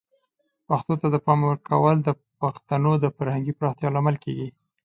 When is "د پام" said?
1.13-1.39